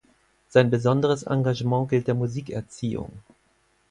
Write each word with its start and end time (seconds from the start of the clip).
Sein 0.49 0.71
besonderes 0.71 1.21
Engagement 1.27 1.87
gilt 1.89 2.07
der 2.07 2.15
Musikerziehung. 2.15 3.19